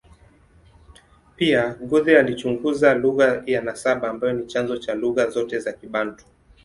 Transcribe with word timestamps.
Pia, 1.35 1.69
Guthrie 1.81 2.19
alichunguza 2.19 2.93
lugha 2.93 3.43
ya 3.45 3.61
nasaba 3.61 4.09
ambayo 4.09 4.33
ni 4.33 4.45
chanzo 4.47 4.77
cha 4.77 4.93
lugha 4.95 5.29
zote 5.29 5.59
za 5.59 5.71
Kibantu. 5.73 6.25